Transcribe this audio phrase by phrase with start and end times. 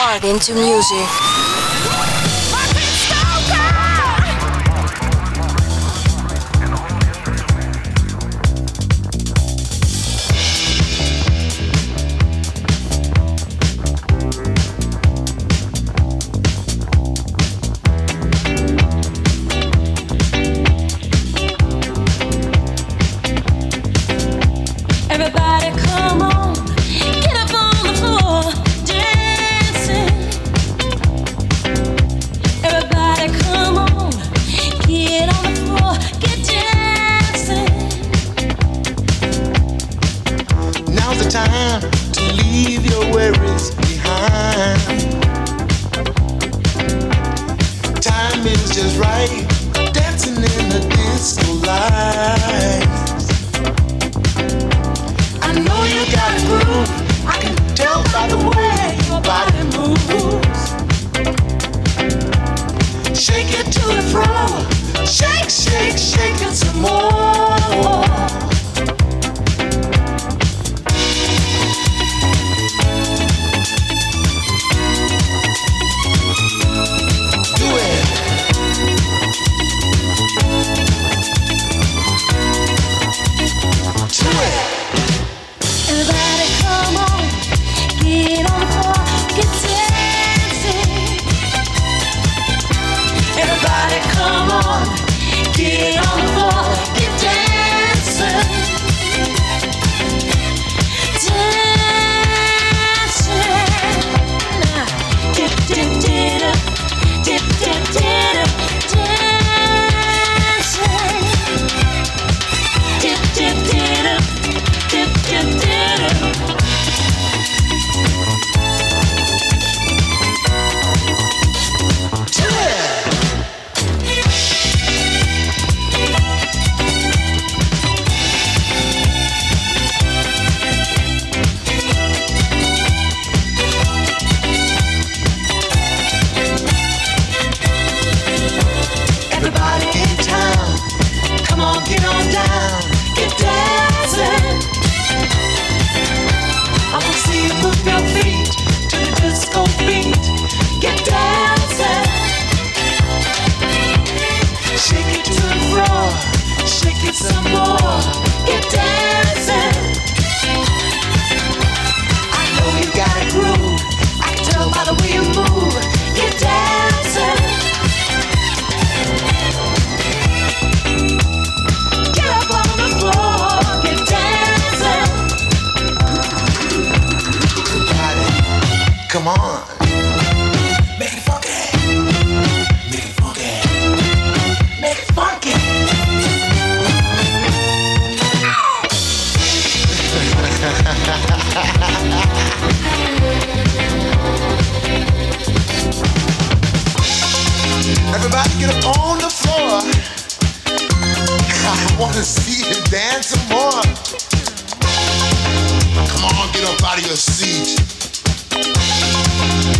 [0.00, 1.39] Mark into music.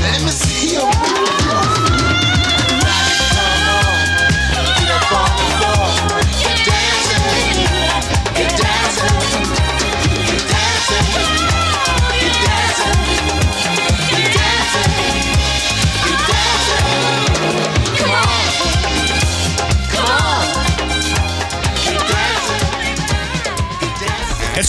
[0.02, 1.19] Let me see your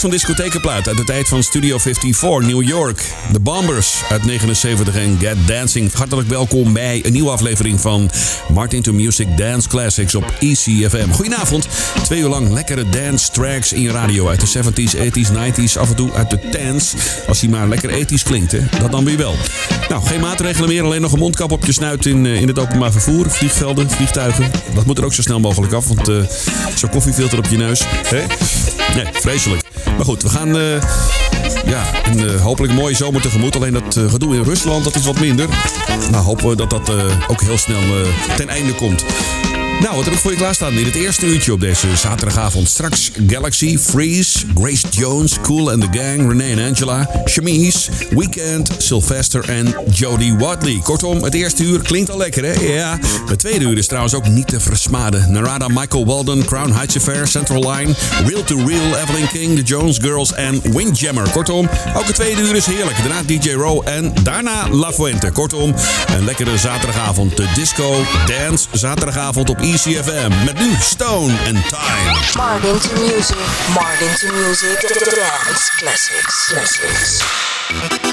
[0.02, 3.04] van discothekenplaat uit de tijd van Studio 54 New York.
[3.32, 5.92] The Bombers uit 79 en Get Dancing.
[5.92, 8.10] Hartelijk welkom bij een nieuwe aflevering van
[8.52, 11.10] Martin to Music Dance Classics op ECFM.
[11.10, 11.68] Goedenavond.
[12.02, 15.88] Twee uur lang lekkere dance tracks in je radio uit de 70s, 80s, 90s, af
[15.88, 16.94] en toe uit de tens.
[17.28, 18.60] Als hij maar lekker ethisch klinkt, hè?
[18.80, 19.34] dat dan weer wel.
[19.88, 22.58] Nou, geen maatregelen meer, alleen nog een mondkap op je snuit in, eh, in het
[22.58, 23.30] openbaar vervoer.
[23.30, 24.50] Vliegvelden, vliegtuigen.
[24.74, 26.22] Dat moet er ook zo snel mogelijk af, want uh,
[26.74, 27.84] zo'n koffiefilter op je neus.
[27.86, 28.24] Hè?
[28.94, 29.61] Nee, vreselijk.
[30.02, 30.82] Maar goed, we gaan uh,
[31.66, 33.56] ja, een uh, hopelijk mooie zomer tegemoet.
[33.56, 35.48] Alleen dat uh, gedoe in Rusland, dat is wat minder.
[36.10, 36.90] Nou, hopen we dat dat
[37.28, 37.80] ook heel snel
[38.36, 39.04] ten einde komt.
[39.82, 42.68] Nou, wat heb ik voor je klaarstaan in het eerste uurtje op deze zaterdagavond?
[42.68, 49.48] Straks Galaxy, Freeze, Grace Jones, Cool and the Gang, Renee en Angela, Chemise, Weekend, Sylvester
[49.48, 50.80] en Jodie Watley.
[50.82, 52.52] Kortom, het eerste uur klinkt al lekker, hè?
[52.52, 52.98] Ja.
[53.26, 55.32] Het tweede uur is trouwens ook niet te versmaden.
[55.32, 57.94] Narada, Michael Walden, Crown Heights Affair, Central Line,
[58.26, 61.30] Real to Real, Evelyn King, The Jones Girls en Windjammer.
[61.30, 62.96] Kortom, ook het tweede uur is heerlijk.
[62.96, 65.30] Daarna DJ Row en daarna La Fuente.
[65.30, 65.74] Kortom,
[66.16, 67.36] een lekkere zaterdagavond.
[67.36, 70.44] De disco, dance, zaterdagavond op ECFM.
[70.44, 72.18] Met nu Stone and Time.
[72.36, 73.36] Martin to music,
[73.74, 78.11] Martin to music, dance classics, classics.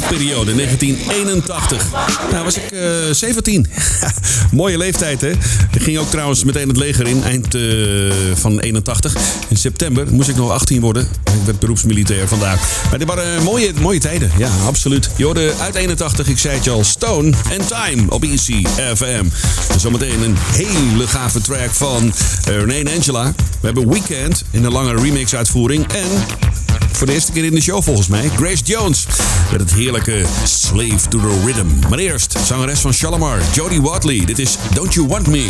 [0.00, 1.86] Stapperiode, 1981.
[2.30, 2.80] Nou, was ik uh,
[3.10, 3.66] 17.
[4.50, 5.30] Mooie leeftijd, hè?
[5.72, 9.16] Ik ging ook trouwens meteen het leger in, eind uh, van 81.
[9.48, 11.02] In september moest ik nog 18 worden.
[11.24, 12.84] Ik werd beroepsmilitair vandaag.
[12.90, 15.10] Maar dit waren mooie, mooie tijden, ja, absoluut.
[15.16, 18.64] Je hoorde uit 81, ik zei het je al, Stone and Time op Easy
[18.94, 19.24] FM.
[19.68, 22.12] En zometeen een hele gave track van
[22.44, 23.34] René en Angela.
[23.60, 25.86] We hebben Weekend in een lange remix-uitvoering.
[25.92, 26.08] En
[26.92, 28.28] voor de eerste keer in de show volgens mij.
[28.36, 29.06] Grace Jones
[29.50, 31.88] met het heerlijke Slave to the Rhythm.
[31.88, 34.24] Maar eerst, zangeres van Shalimar, Jodie Watley.
[34.24, 35.48] Dit is Don't You Want Me.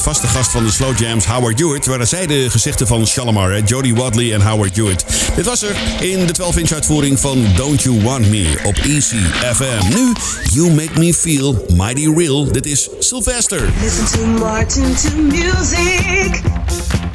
[0.00, 3.94] Vaste gast van de Slow Jams, Howard Hewitt, waren zij de gezichten van Shalimar, Jody
[3.94, 5.04] Wadley en Howard Hewitt.
[5.36, 9.20] Dit was er in de 12-inch uitvoering van Don't You Want Me op Easy
[9.54, 9.94] FM.
[9.94, 10.12] Nu,
[10.52, 12.52] You Make Me Feel Mighty Real.
[12.52, 13.68] Dit is Sylvester.
[13.80, 17.07] Listen to Martin to music.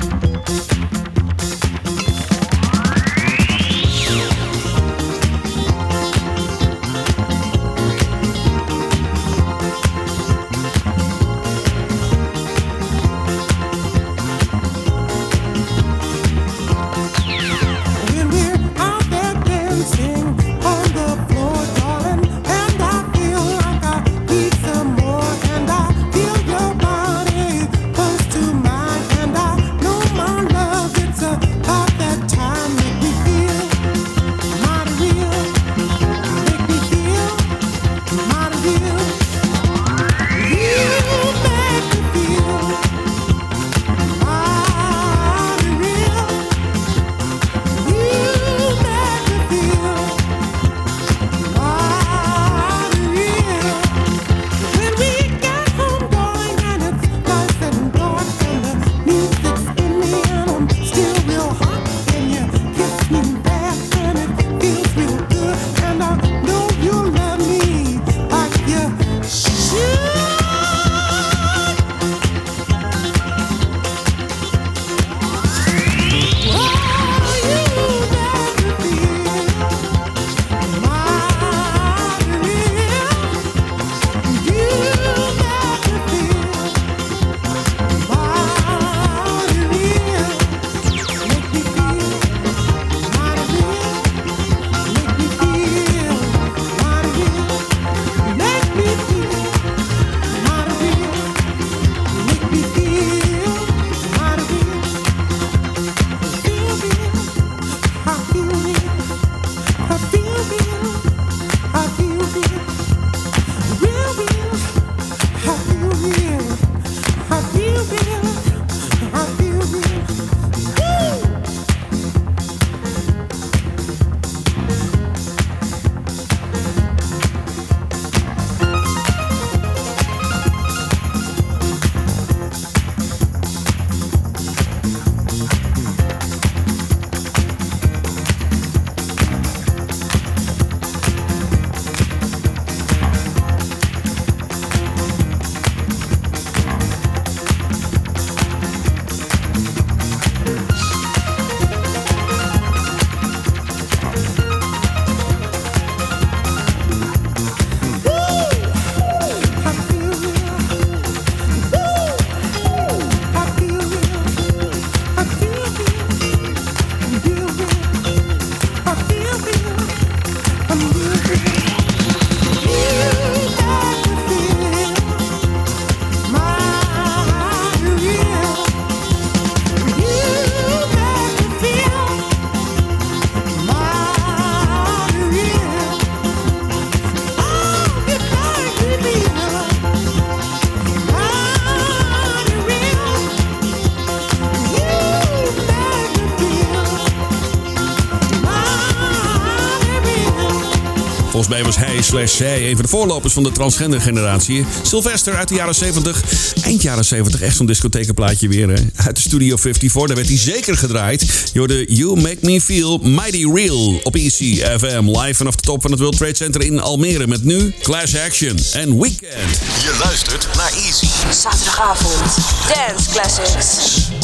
[201.33, 204.65] Volgens mij was hij slash zij een van de voorlopers van de transgender generatie.
[204.81, 206.23] Sylvester uit de jaren 70.
[206.63, 208.69] Eind jaren 70, echt zo'n discothekenplaatje weer.
[208.69, 208.81] Hè?
[208.95, 211.49] Uit de Studio 54, daar werd hij zeker gedraaid.
[211.53, 215.03] Je hoorde You Make Me Feel Mighty Real op ECFM.
[215.05, 217.27] Live vanaf de top van het World Trade Center in Almere.
[217.27, 219.59] Met nu Clash Action en Weekend.
[219.81, 221.07] Je luistert naar Easy.
[221.31, 222.35] Zaterdagavond.
[222.67, 224.22] Dance Classics.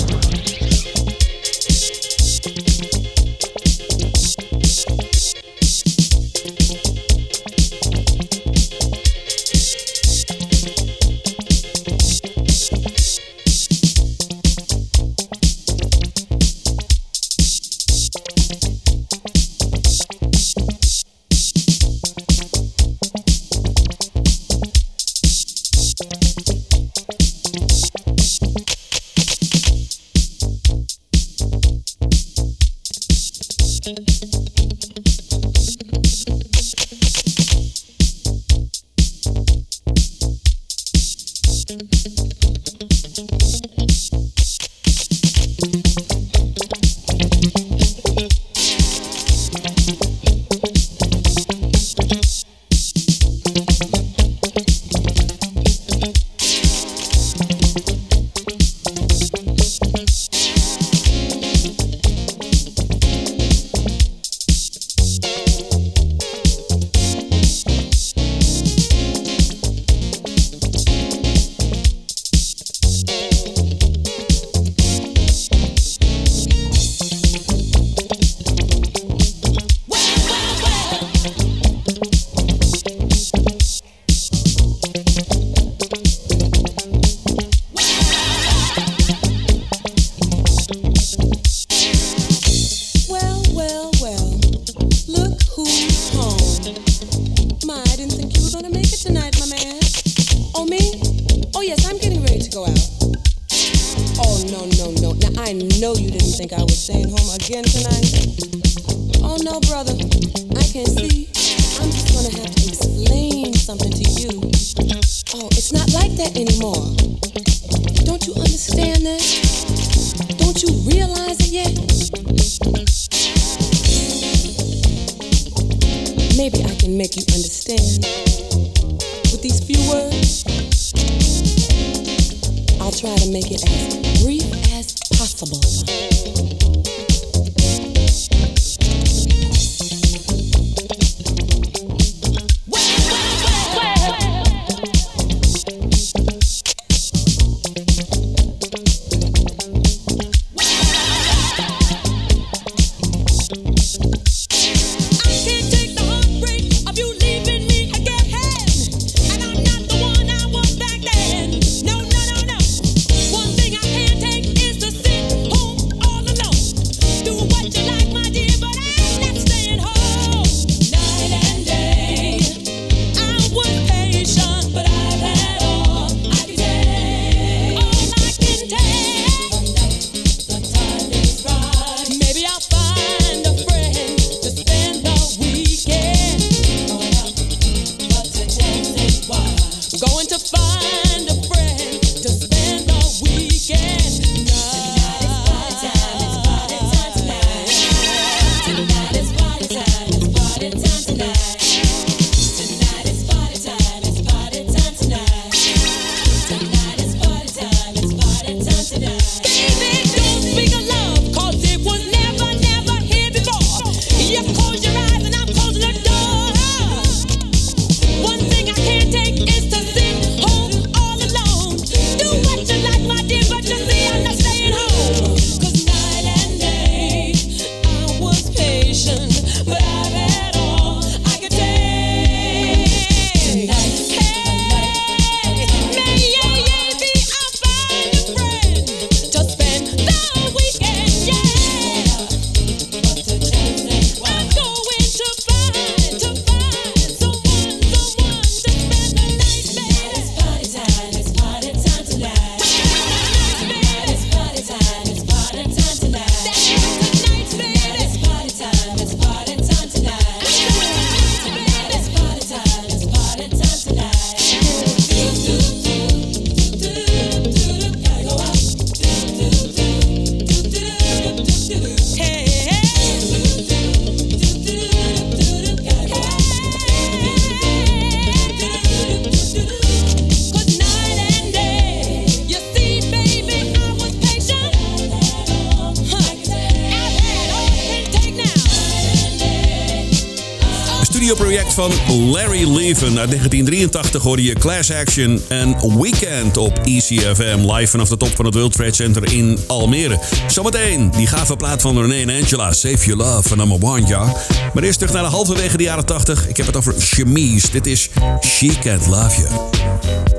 [291.35, 291.91] project van
[292.31, 293.19] Larry Leven.
[293.19, 297.71] Uit 1983 hoorde je Class Action en Weekend op ECFM.
[297.71, 300.19] Live vanaf de top van het World Trade Center in Almere.
[300.47, 302.71] Zometeen die gave plaat van René en Angela.
[302.71, 304.35] Save Your Love van number one, ja.
[304.73, 306.47] Maar eerst terug naar de halverwege de jaren 80.
[306.47, 307.71] Ik heb het over chemise.
[307.71, 308.09] Dit is
[308.41, 310.38] She Can't Love You.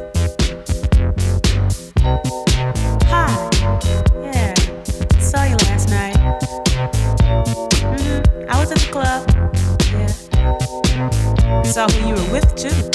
[12.30, 12.89] with two.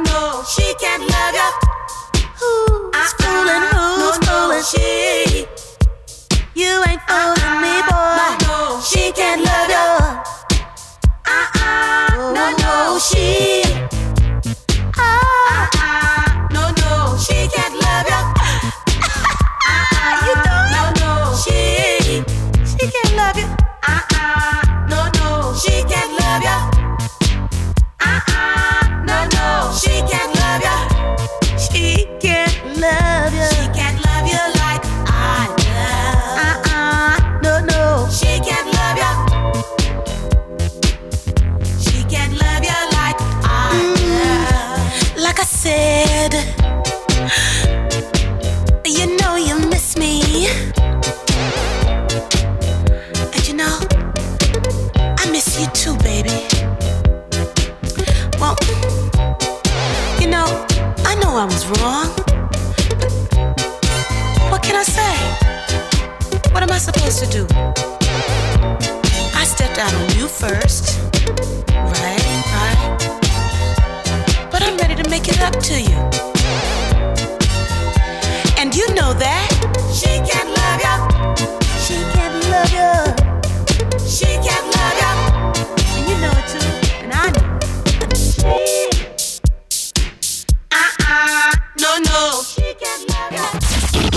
[0.00, 1.48] no, she can't love ya.
[2.40, 3.64] Who's uh-uh, fooling?
[4.00, 4.58] Who's no, fooling?
[4.58, 5.46] No, she.
[6.54, 8.18] You ain't uh-uh, fooling me, boy.
[8.18, 9.23] No, no, she can't.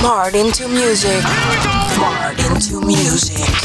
[0.02, 1.24] Martin to music.
[2.00, 3.57] Martin to music.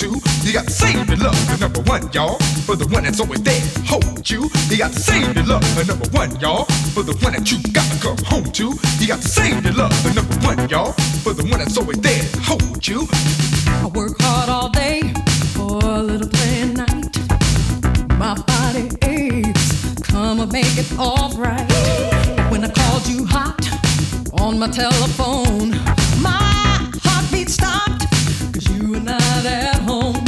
[0.00, 3.42] You got to save your love for number one, y'all, for the one that's always
[3.42, 4.48] there, hold you.
[4.70, 7.58] You got to save your love for number one, y'all, for the one that you
[7.72, 8.78] gotta come home to.
[9.00, 10.92] You got to save your love for number one, y'all,
[11.24, 13.08] for the one that's always there, hold you.
[13.66, 15.02] I work hard all day
[15.56, 17.18] for a little play at night.
[18.18, 21.66] My body aches, come and make it all right.
[22.52, 23.66] When I called you hot
[24.40, 25.70] on my telephone,
[26.22, 27.97] my heartbeat stopped
[28.78, 30.27] you were not at home.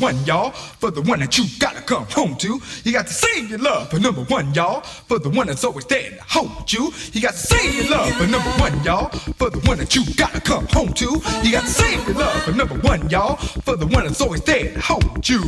[0.00, 0.50] One, y'all.
[0.50, 2.60] For the one that you gotta come home to.
[2.84, 4.80] You got to save your love for number one, y'all.
[4.82, 6.92] For the one that's always there to hold you.
[7.12, 9.08] You got to save your love for number one, y'all.
[9.08, 11.20] For the one that you gotta come home to.
[11.42, 13.36] You got to save your love for number one, y'all.
[13.36, 15.42] For the one that's always there to hold you.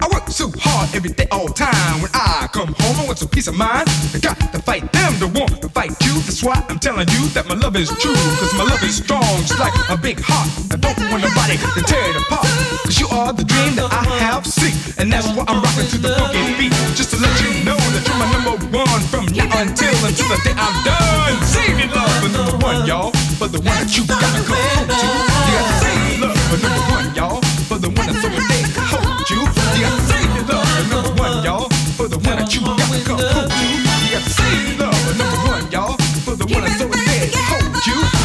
[0.00, 2.02] I work so hard every day, all time.
[2.02, 3.88] When I come home, I want some peace of mind.
[4.14, 6.14] I got to fight them to want to fight you.
[6.22, 8.14] That's why I'm telling you that my love is true.
[8.14, 10.48] Cause my love is strong, just like a big heart.
[10.72, 12.46] I don't want nobody to tear it apart.
[12.84, 14.74] Cause you are the dream that I have seen.
[14.98, 16.72] And that's why I'm rocking to the funky beat.
[16.94, 20.38] Just to let you know that you're my number one from now until until the
[20.46, 21.34] day I'm done.
[21.80, 23.10] Your love for number one, y'all.
[23.40, 25.08] For the one that you gotta come home to.
[25.10, 27.40] You gotta save love for number one, y'all.
[27.68, 29.40] For the one that's there to hold you.
[29.40, 31.68] You gotta save love for number one, y'all.
[31.96, 33.64] For the one that you gotta come home to.
[33.64, 35.96] You gotta save love for number one, y'all.
[36.24, 38.19] For the one that's there to hold you.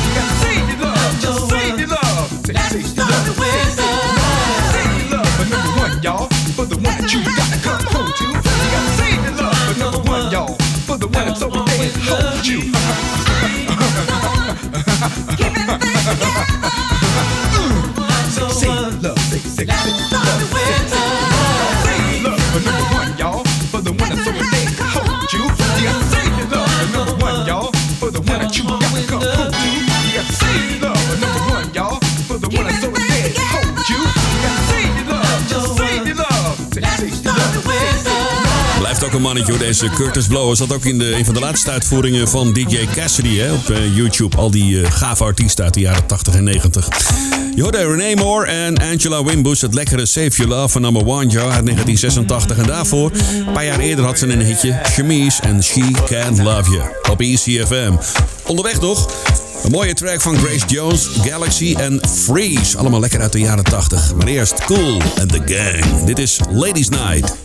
[6.56, 8.32] For the one that you gotta come home to.
[8.32, 10.56] You gotta save your love for number one, y'all.
[10.88, 12.72] For the one that's always there to hold you.
[18.56, 18.72] Say
[19.04, 21.04] love, say, say, say love, say, say
[21.36, 21.76] love.
[21.84, 23.44] Say love for number one, y'all.
[23.68, 25.44] For the one that's always there to hold you.
[25.44, 27.72] You gotta say your love for number one, y'all.
[28.00, 29.68] For the one that you gotta come home to.
[29.76, 30.32] You gotta
[30.72, 32.00] your love for number one, y'all.
[32.32, 34.25] For the one that's always there to hold you.
[39.06, 40.56] Ook een mannetje deze Curtis Blow.
[40.56, 43.96] Zat ook in de, een van de laatste uitvoeringen van DJ Cassidy hè, op eh,
[43.96, 44.38] YouTube.
[44.38, 46.90] Al die eh, gave artiesten uit de jaren 80 en 90.
[47.56, 49.62] Je hoorde Renee Moore en Angela Wimbush.
[49.62, 52.58] Het lekkere Save Your Love van Number One Joe uit 1986.
[52.58, 53.12] En daarvoor,
[53.48, 54.80] een paar jaar eerder had ze een hitje.
[54.84, 57.94] Chemise en She Can't Love You op ECFM.
[58.46, 59.10] Onderweg toch?
[59.64, 62.78] Een mooie track van Grace Jones, Galaxy en Freeze.
[62.78, 64.16] Allemaal lekker uit de jaren 80.
[64.16, 66.04] Maar eerst Cool and the Gang.
[66.06, 67.36] Dit is Ladies Night.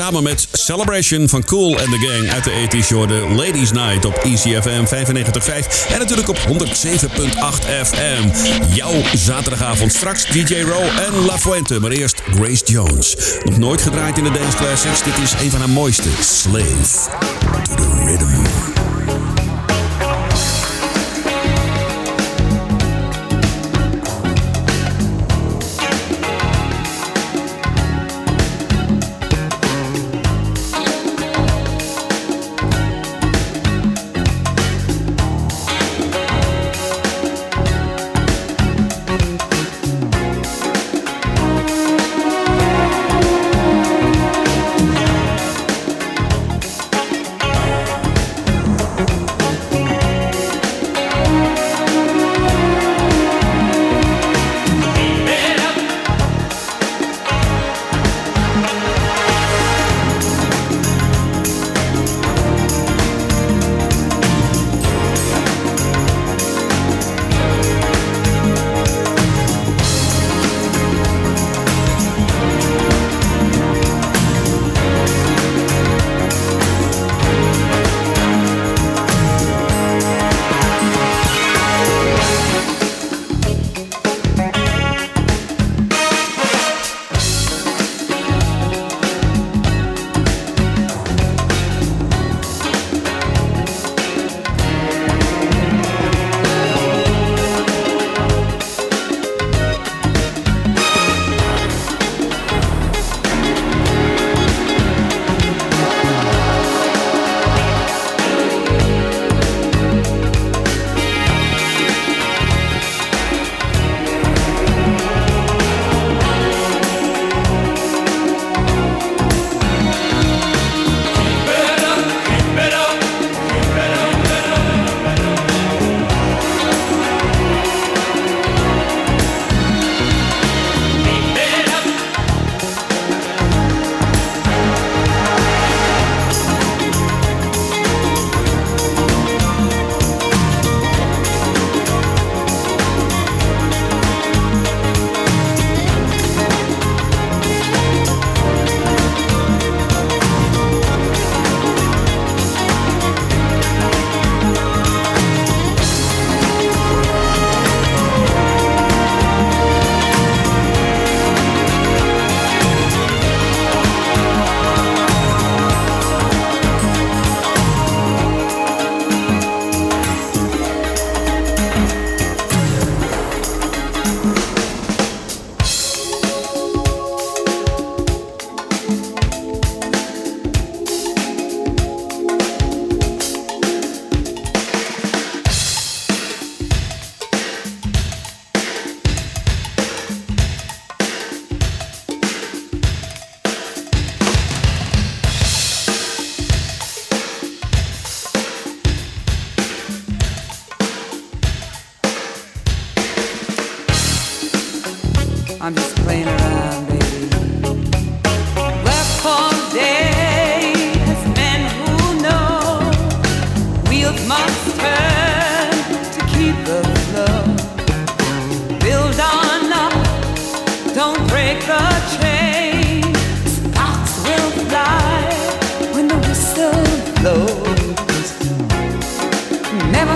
[0.00, 4.14] Samen met Celebration van Cool and the Gang uit de 80's de Ladies Night op
[4.14, 5.92] ECFM 95.5.
[5.92, 6.46] En natuurlijk op 107.8
[7.84, 8.28] FM.
[8.74, 11.80] Jouw zaterdagavond straks DJ Row en La Fuente.
[11.80, 13.16] Maar eerst Grace Jones.
[13.44, 15.02] Nog nooit gedraaid in de Dance Classics.
[15.02, 16.08] Dit is een van haar mooiste.
[16.20, 17.08] Slave
[17.68, 18.69] to the Rhythm.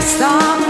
[0.06, 0.63] Stop.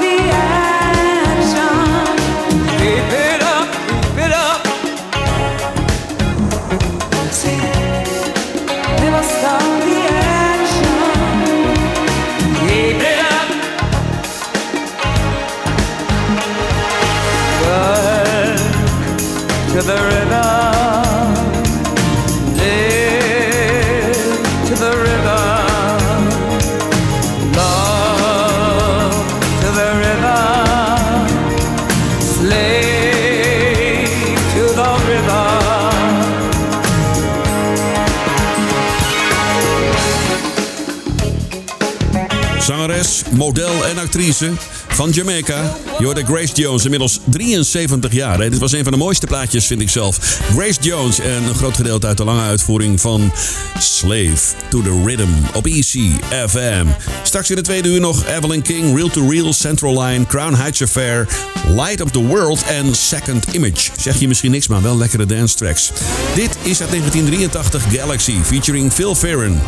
[43.31, 44.53] model en actrice
[44.89, 45.77] van Jamaica.
[45.99, 48.39] Je Grace Jones, inmiddels 73 jaar.
[48.39, 50.41] Dit was een van de mooiste plaatjes, vind ik zelf.
[50.57, 53.33] Grace Jones en een groot gedeelte uit de lange uitvoering van
[53.79, 56.11] Slave to the Rhythm op Easy
[56.49, 56.87] FM.
[57.23, 60.83] Straks in de tweede uur nog Evelyn King, Real to Real, Central Line, Crown Heights
[60.83, 61.29] Affair,
[61.69, 63.91] Light of the World en Second Image.
[63.97, 65.91] Zeg je misschien niks, maar wel lekkere dance tracks.
[66.35, 69.61] Dit is uit 1983 Galaxy featuring Phil Ferren.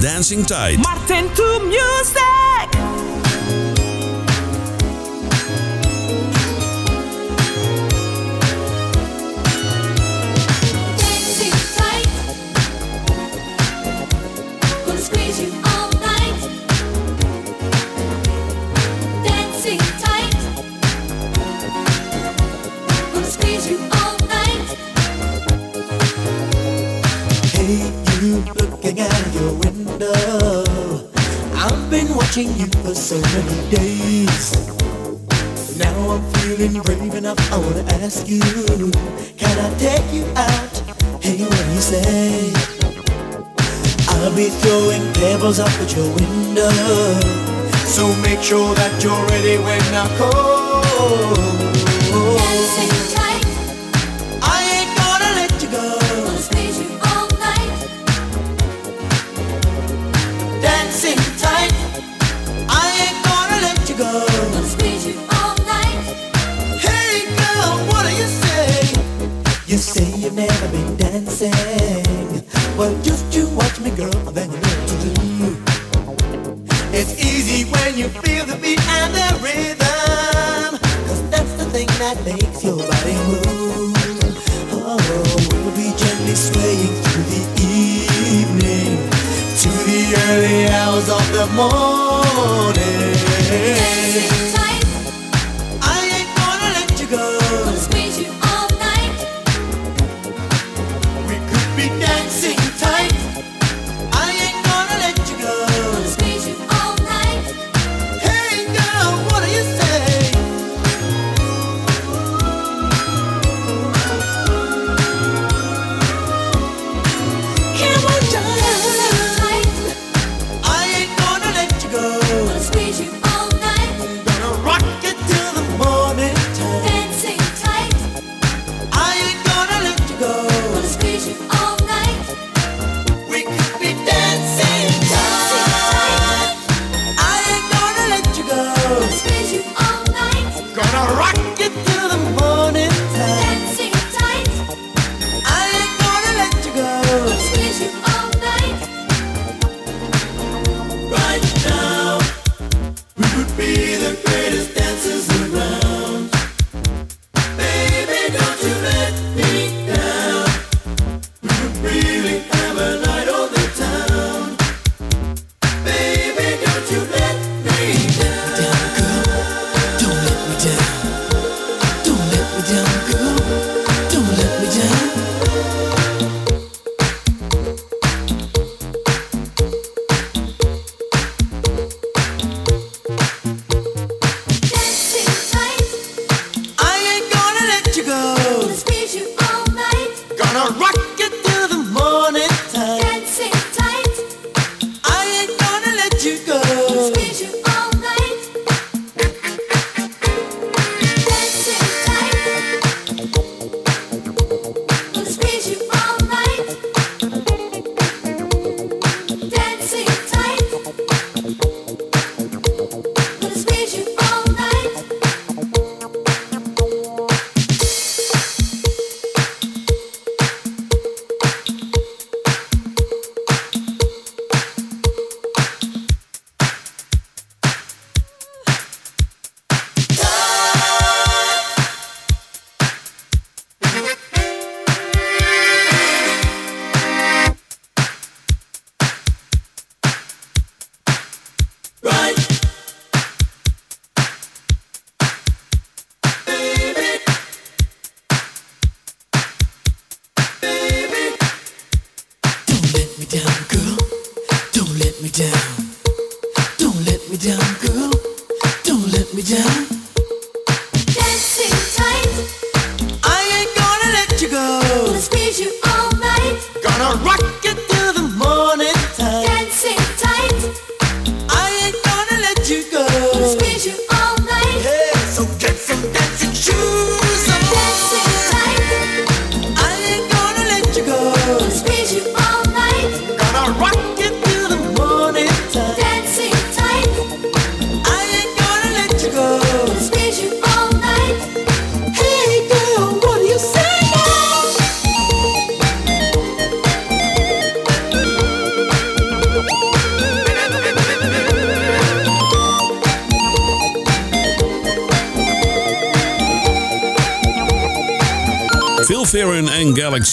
[0.00, 0.78] Dancing Tide.
[0.78, 2.51] Martin to music.
[32.50, 34.68] you for so many days.
[35.78, 38.40] Now I'm feeling brave enough, I wanna ask you,
[39.36, 40.74] can I take you out?
[41.22, 42.52] Hey, what you say?
[44.08, 46.70] I'll be throwing pebbles up at your window,
[47.86, 51.61] so make sure that you're ready when I call.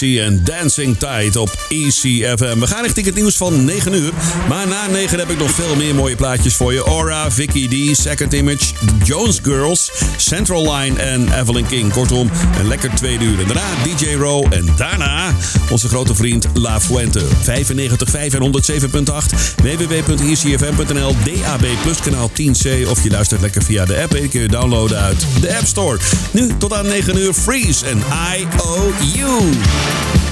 [0.02, 2.60] En Dancing Tide op ECFM.
[2.60, 4.12] We gaan richting het nieuws van 9 uur.
[4.48, 6.84] Maar na 9 heb ik nog veel meer mooie plaatjes voor je.
[6.84, 8.74] Aura, Vicky D, Second Image,
[9.04, 9.92] Jones Girls,
[10.30, 11.92] Central Line en Evelyn King.
[11.92, 13.38] Kortom, een lekker tweede uur.
[13.38, 15.34] Daarna DJ Row en daarna
[15.70, 17.20] onze grote vriend La Fuente.
[17.20, 17.26] 95.5
[18.14, 24.12] en 107.8 www.ecfm.nl DAB Plus kanaal 10C of je luistert lekker via de app.
[24.12, 25.98] Die kun je downloaden uit de App Store.
[26.32, 27.98] Nu tot aan 9 uur Freeze en
[28.38, 30.29] I O U.